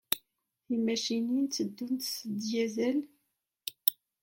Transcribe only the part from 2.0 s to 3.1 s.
s wediesel?